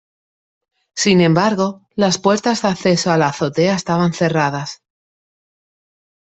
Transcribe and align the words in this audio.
Sin 0.95 1.21
embargo, 1.21 1.87
las 1.93 2.17
puertas 2.17 2.63
de 2.63 2.69
acceso 2.69 3.11
a 3.11 3.19
la 3.19 3.27
azotea 3.27 3.75
estaban 3.75 4.13
cerradas. 4.13 4.81